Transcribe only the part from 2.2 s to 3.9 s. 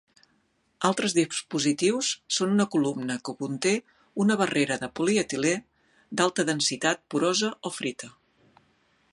són una columna que conté